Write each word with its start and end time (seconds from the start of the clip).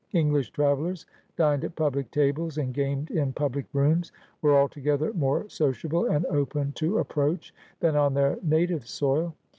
English 0.13 0.49
travellers 0.49 1.05
dined 1.35 1.63
at 1.63 1.75
public 1.75 2.09
tables, 2.09 2.57
and 2.57 2.73
gamed 2.73 3.11
in 3.11 3.31
public 3.31 3.71
rooms^were 3.71 4.55
altogether 4.55 5.13
more 5.13 5.47
sociable 5.47 6.07
and 6.07 6.25
open 6.25 6.71
to 6.71 6.97
approach 6.97 7.53
than 7.81 7.95
on 7.95 8.15
their 8.15 8.39
native 8.41 8.87
soil. 8.87 9.35